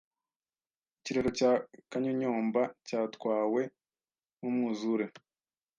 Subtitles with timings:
[0.99, 1.51] Ikiraro cya
[1.91, 3.61] Kanyonyomba cyatwawe
[4.39, 5.05] n’umwuzure